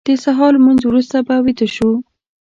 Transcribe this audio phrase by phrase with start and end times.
[0.07, 1.91] د سهار لمونځ وروسته به ویده شو.